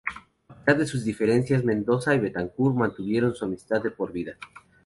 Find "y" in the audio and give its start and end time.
2.15-2.19